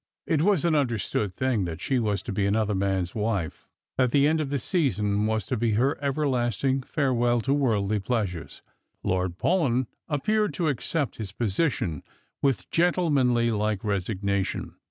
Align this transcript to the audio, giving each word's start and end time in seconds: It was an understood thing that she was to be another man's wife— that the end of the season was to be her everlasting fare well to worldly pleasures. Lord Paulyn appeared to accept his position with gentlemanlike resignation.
It 0.25 0.41
was 0.41 0.65
an 0.65 0.73
understood 0.73 1.35
thing 1.35 1.65
that 1.65 1.79
she 1.79 1.99
was 1.99 2.23
to 2.23 2.31
be 2.31 2.47
another 2.47 2.73
man's 2.73 3.13
wife— 3.13 3.67
that 3.99 4.09
the 4.09 4.25
end 4.27 4.41
of 4.41 4.49
the 4.49 4.57
season 4.57 5.27
was 5.27 5.45
to 5.45 5.55
be 5.55 5.73
her 5.73 5.95
everlasting 6.03 6.81
fare 6.81 7.13
well 7.13 7.39
to 7.41 7.53
worldly 7.53 7.99
pleasures. 7.99 8.63
Lord 9.03 9.37
Paulyn 9.37 9.85
appeared 10.09 10.55
to 10.55 10.69
accept 10.69 11.17
his 11.17 11.31
position 11.31 12.01
with 12.41 12.67
gentlemanlike 12.71 13.83
resignation. 13.83 14.73